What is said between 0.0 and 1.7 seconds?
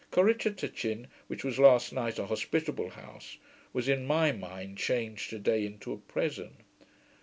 Corrichatachin, which was